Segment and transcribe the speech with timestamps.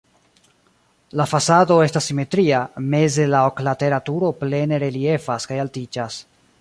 [1.19, 2.61] La fasado estas simetria,
[2.95, 6.19] meze la oklatera turo plene reliefas kaj altiĝas.